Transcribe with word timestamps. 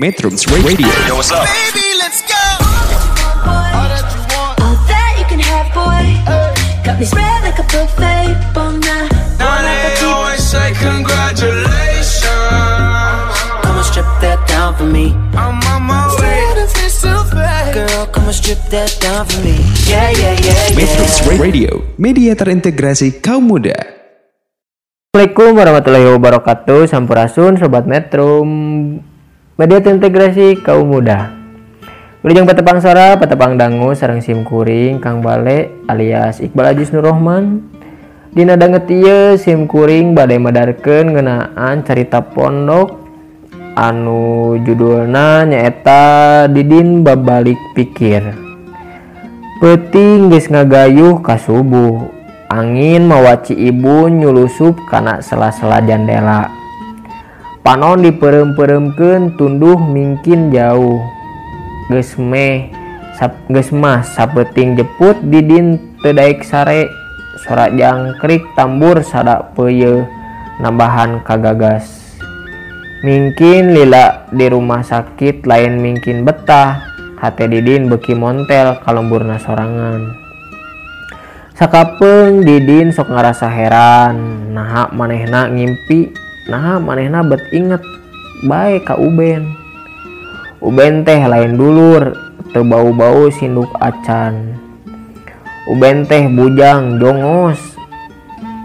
Metrums 0.00 0.48
Radio. 0.48 0.88
Yo, 1.04 1.20
what's 1.20 1.28
up? 1.28 1.44
Baby, 1.44 1.84
let's 2.00 2.24
go. 2.24 2.40
All 3.44 4.72
that 4.88 5.12
you 5.20 5.26
can 5.28 5.36
have, 5.36 5.68
boy. 5.76 6.16
Got 6.80 6.96
me 6.96 7.04
spread 7.04 7.44
like 7.44 7.60
a 7.60 7.66
buffet. 7.68 8.32
Bon 8.56 8.80
night. 8.80 9.12
Now 9.36 9.60
they 9.60 9.92
always 10.00 10.40
say 10.40 10.72
congratulations. 10.80 12.24
Come 13.60 13.76
and 13.76 13.84
strip 13.84 14.08
that 14.24 14.40
down 14.48 14.80
for 14.80 14.88
me. 14.88 15.12
I'm 15.36 15.60
on 15.60 15.84
my 15.84 16.08
way. 16.16 16.40
Girl, 17.76 18.08
come 18.08 18.32
and 18.32 18.36
strip 18.36 18.64
that 18.72 18.96
down 18.96 19.28
for 19.28 19.44
me. 19.44 19.60
Yeah, 19.84 20.08
yeah, 20.08 20.40
yeah, 20.40 20.72
Metrums. 20.72 21.20
Radio, 21.36 21.84
media 22.00 22.32
terintegrasi 22.32 23.20
kaum 23.20 23.44
muda. 23.44 23.76
Assalamualaikum 25.12 25.52
warahmatullahi 25.52 26.08
wabarakatuh 26.16 26.88
Sampurasun 26.88 27.60
Sobat 27.60 27.84
Metrum 27.84 28.48
media 29.60 29.84
integrasi 29.84 30.64
kaum 30.64 30.88
muda. 30.88 31.28
Wilujeng 32.24 32.48
petepang 32.48 32.80
sora 32.80 33.20
petepang 33.20 33.60
dangu 33.60 33.92
sarang 33.92 34.24
simkuring 34.24 35.02
Kang 35.02 35.20
Bale 35.20 35.84
alias 35.90 36.38
Iqbal 36.38 36.72
Ajis 36.72 36.94
Nurrohman 36.94 37.66
Dina 38.32 38.56
danget 38.56 38.88
ieu 38.88 39.36
simkuring 39.36 40.16
badai 40.16 40.40
madarkeun 40.40 41.18
ngenaan 41.18 41.84
carita 41.84 42.24
pondok 42.24 43.04
anu 43.76 44.56
judulna 44.62 45.44
nyaeta 45.44 46.46
Didin 46.48 47.04
babalik 47.04 47.60
pikir. 47.76 48.22
Peting 49.60 50.32
geus 50.32 50.48
ngagayuh 50.48 51.20
ka 51.20 51.36
subuh 51.36 52.08
angin 52.48 53.04
mawaci 53.04 53.52
ibu 53.52 54.08
nyulusup 54.08 54.80
kana 54.88 55.20
sela-sela 55.20 55.84
jandela 55.84 56.61
panon 57.62 58.02
diperem-peremkeun 58.02 59.38
tunduh 59.38 59.78
mingkin 59.78 60.50
jauh. 60.50 60.98
Gesme 61.90 62.70
gesmah 63.50 64.02
sapeting 64.02 64.74
jeput 64.74 65.18
didin 65.30 65.78
tedaik 66.02 66.42
sare. 66.42 66.90
Sorak 67.42 67.74
jangkrik 67.74 68.44
tambur 68.54 69.02
sada 69.02 69.54
peye 69.54 70.06
nambahan 70.62 71.22
kagagas. 71.26 72.14
Mingkin 73.02 73.74
lila 73.74 74.30
di 74.30 74.46
rumah 74.46 74.82
sakit 74.82 75.42
lain 75.42 75.82
mingkin 75.82 76.22
betah. 76.22 76.86
Hati 77.18 77.46
didin 77.46 77.86
beki 77.86 78.18
montel 78.18 78.78
kalemburna 78.82 79.38
sorangan. 79.38 80.18
Sakapeng 81.54 82.42
didin 82.42 82.90
sok 82.90 83.10
ngerasa 83.10 83.46
heran 83.46 84.50
nah 84.54 84.90
manehna 84.90 85.46
ngimpi. 85.46 86.31
Nah 86.50 86.78
manehna 86.82 87.22
bet 87.22 87.42
inget. 87.54 87.82
Baik 88.42 88.90
ka 88.90 88.98
Uben. 88.98 89.54
Uben 90.58 91.06
teh 91.06 91.22
lain 91.30 91.54
dulur 91.54 92.10
teu 92.50 92.66
bau-bau 92.66 93.30
sinduk 93.30 93.70
acan. 93.78 94.58
Uben 95.70 96.02
teh 96.10 96.26
bujang 96.26 96.98
jongos. 96.98 97.58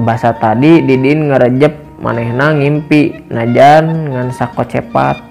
Basa 0.02 0.34
tadi 0.34 0.82
Didin 0.82 1.30
ngerejep 1.30 2.02
manehna 2.02 2.58
ngimpi. 2.58 3.30
Najan 3.30 4.14
ngan 4.14 4.34
sakocepat. 4.34 5.22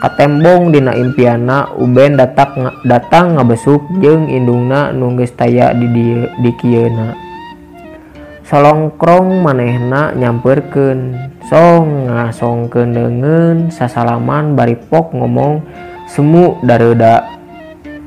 Katembong 0.00 0.72
dina 0.72 0.92
impiana 0.96 1.72
Uben 1.76 2.20
datak 2.20 2.56
datang 2.88 3.36
ngabesuk 3.36 3.80
jeung 4.04 4.28
indungna 4.28 4.92
nu 4.92 5.12
geus 5.16 5.32
taya 5.36 5.72
di 5.76 5.88
di 6.24 6.50
kieuna 6.56 7.29
solongkrong 8.50 9.46
manehna 9.46 10.10
nyamperken 10.18 11.14
song 11.46 12.10
ngasongken 12.10 12.90
degen 12.90 13.70
sasalaman 13.70 14.58
baripok 14.58 15.14
ngomong 15.14 15.62
semu 16.10 16.58
dareuda. 16.66 17.30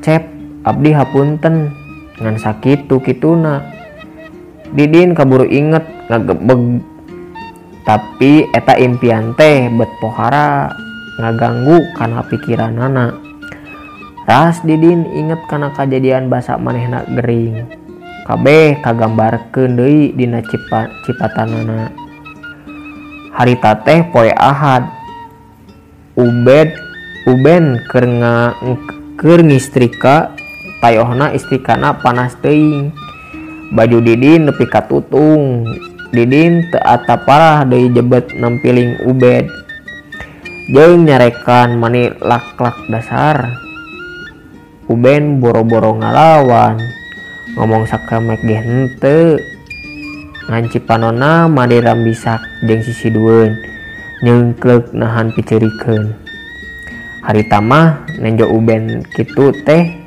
Cep 0.04 0.20
Abdi 0.68 0.92
hapunten 0.92 1.72
ngan 2.20 2.36
sakit 2.36 2.92
kituna. 2.92 3.64
Didin 4.76 5.16
kaburu 5.16 5.48
inget 5.48 5.88
ngagebeg. 6.12 6.84
Tapi 7.88 8.44
eta 8.52 8.76
impian 8.76 9.32
teh 9.32 9.72
bet 9.72 9.92
pohara 9.96 10.68
ngaganggu 11.24 11.80
karena 11.96 12.20
pikiran 12.20 12.76
anak 12.76 13.16
ras 14.28 14.60
Didin 14.60 15.08
inget 15.08 15.40
karena 15.48 15.72
kejadian 15.72 16.28
basak 16.28 16.60
manehna 16.60 17.00
Gering. 17.16 17.83
kabeh 18.24 18.80
kagambarkeun 18.80 19.76
deui 19.76 20.16
dina 20.16 20.40
cipa, 20.40 20.88
cipatanana. 21.04 21.92
Harita 23.36 23.76
teh 23.84 24.00
poe 24.08 24.32
Ahad. 24.32 24.88
Ubed 26.16 26.70
Uben 27.24 27.80
keur 27.88 28.04
nga 28.20 28.52
keur 29.16 29.40
ngistrika 29.40 30.36
tayohna 30.84 31.32
istrikana 31.32 31.96
panas 32.00 32.36
teuing. 32.44 32.92
Baju 33.72 33.98
Didin 34.04 34.46
nepi 34.46 34.68
ka 34.68 34.84
tutung 34.84 35.64
Didin 36.14 36.68
teu 36.70 36.78
ata 36.78 37.18
parah 37.26 37.66
deui 37.66 37.90
jebet 37.90 38.30
nampiling 38.38 39.02
Ubed. 39.08 39.50
Jeung 40.70 41.04
nyarekan 41.04 41.74
mani 41.74 42.14
lak-lak 42.22 42.78
dasar. 42.86 43.58
Uben 44.86 45.42
boro-boro 45.42 45.98
ngalawan. 45.98 46.93
ngomong 47.54 47.86
sakramek 47.86 48.42
gente. 48.42 49.40
Nganci 50.44 50.78
panona 50.84 51.48
Maderam 51.48 52.04
bisak 52.04 52.42
jeng 52.68 52.84
sisi 52.84 53.08
dueun. 53.08 53.56
Nyengklek 54.20 54.92
nahan 54.92 55.34
picerikan 55.34 56.24
hari 57.24 57.48
tamah 57.48 58.04
nenjo 58.20 58.44
uben 58.52 59.00
kitu 59.16 59.48
teh 59.64 60.04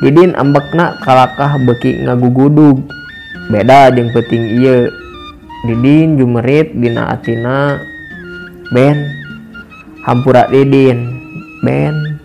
Didin 0.00 0.32
ambekna 0.32 0.96
kalakah 1.04 1.60
beki 1.60 2.08
ngagugudug. 2.08 2.80
Beda 3.52 3.92
jeng 3.92 4.08
peting 4.16 4.56
iya 4.56 4.88
Didin 5.68 6.16
jumerit 6.16 6.72
dina 6.72 7.12
atina 7.12 7.76
Ben. 8.72 8.96
Hampura 10.08 10.48
Didin 10.48 11.20
Ben. 11.60 12.16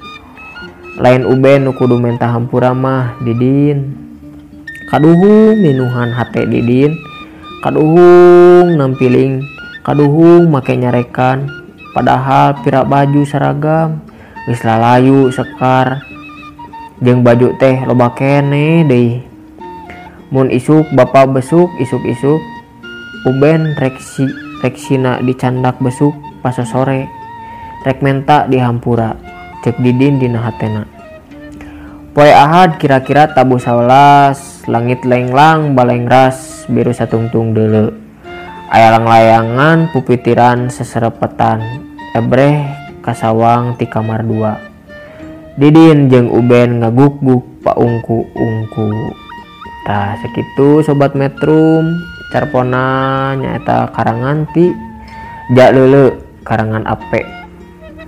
Lain 1.03 1.27
Uben 1.27 1.67
kudu 1.75 1.99
menta 1.99 2.31
hampura 2.31 2.71
mah 2.71 3.19
Didin. 3.27 4.04
Kaduhung 4.89 5.57
minuhan 5.59 6.13
hate 6.13 6.45
Didin. 6.45 6.97
Kaduhung 7.65 8.77
nampiling. 8.77 9.41
Kaduhung 9.81 10.49
make 10.49 10.73
nyarekan. 10.77 11.49
Padahal 11.93 12.61
pira 12.61 12.85
baju 12.85 13.21
seragam. 13.25 14.01
Geus 14.45 14.61
lalayu 14.61 15.33
sekar. 15.33 16.05
Jeung 17.01 17.25
baju 17.25 17.57
teh 17.57 17.81
loba 17.83 18.13
kene 18.13 18.85
deui. 18.85 19.25
Mun 20.29 20.53
isuk 20.53 20.85
bapak 20.93 21.33
besuk 21.33 21.69
isuk-isuk. 21.81 22.41
Uben 23.25 23.73
reksi 23.81 24.29
reksina 24.61 25.17
dicandak 25.21 25.81
besuk 25.81 26.13
pas 26.45 26.55
sore. 26.61 27.09
Rek 27.85 28.01
menta 28.01 28.45
di 28.49 28.57
hampura 28.61 29.13
cek 29.65 29.81
didin 29.81 30.21
dina 30.21 30.45
hatena. 30.45 30.85
Poe 32.13 32.31
ahad 32.31 32.77
kira-kira 32.79 33.27
tabu 33.33 33.59
sawelas 33.59 34.54
langit 34.65 35.05
lenglang 35.05 35.77
baleng 35.77 36.09
ras 36.09 36.65
biru 36.65 36.89
satungtung 36.89 37.53
dele 37.53 38.05
ayalang 38.73 39.05
layangan 39.05 39.77
pupitiran 39.93 40.67
seserepetan. 40.67 41.61
Ebreh 42.15 42.63
kasawang 43.03 43.75
ti 43.75 43.85
kamar 43.85 44.23
dua. 44.23 44.57
Didin 45.55 46.07
jeung 46.11 46.31
uben 46.31 46.83
ngaguk-guk 46.83 47.63
pak 47.63 47.75
ungku 47.79 48.27
ungku 48.35 48.89
tah 49.87 50.17
segitu 50.23 50.83
sobat 50.83 51.13
metrum. 51.13 51.95
Carpona 52.33 53.31
nyaeta 53.37 53.93
karangan 53.95 54.49
ti. 54.51 54.73
Jak 55.53 55.77
lele 55.77 56.19
karangan 56.41 56.83
ape 56.89 57.44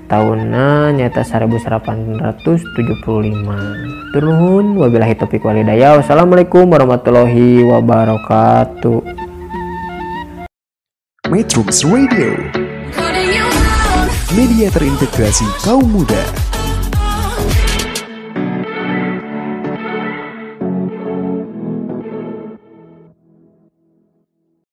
tahunnya 0.07 0.95
nyata 0.95 1.21
1875 1.21 4.15
turun 4.15 4.80
wabillahi 4.80 5.19
taufiq 5.19 5.44
walhidayah 5.44 6.00
wassalamualaikum 6.00 6.71
warahmatullahi 6.71 7.68
wabarakatuh. 7.68 9.04
Metrums 11.27 11.83
Radio, 11.83 12.39
media 14.31 14.71
terintegrasi 14.71 15.44
kaum 15.59 15.83
muda. 15.92 16.47